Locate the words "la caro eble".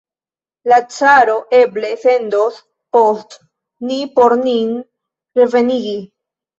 0.71-1.91